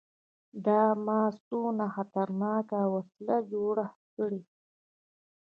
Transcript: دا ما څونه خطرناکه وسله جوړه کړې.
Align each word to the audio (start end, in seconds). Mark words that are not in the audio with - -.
دا 0.65 0.81
ما 1.05 1.19
څونه 1.47 1.85
خطرناکه 1.95 2.79
وسله 2.93 3.37
جوړه 3.51 3.87
کړې. 4.15 4.41